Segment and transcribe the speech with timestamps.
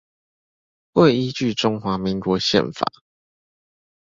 [0.93, 2.91] 會依據中華民國憲法